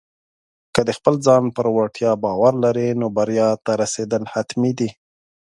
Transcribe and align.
که 0.73 0.81
د 0.87 0.89
خپل 0.97 1.15
ځان 1.25 1.43
پر 1.55 1.65
وړتیا 1.75 2.11
باور 2.23 2.53
لرې، 2.63 2.87
نو 2.99 3.07
بریا 3.17 3.49
ته 3.65 3.71
رسېدل 3.81 4.23
حتمي 4.33 4.71
دي. 4.79 4.89